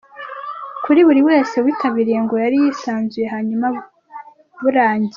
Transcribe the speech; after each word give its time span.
kuri 0.83 0.99
buri 1.07 1.21
wese 1.29 1.55
witabiriye 1.65 2.19
ngo 2.25 2.35
yari 2.43 2.57
yisanzuye 2.63 3.25
hanyuma 3.33 3.67
burangiye 4.63 5.09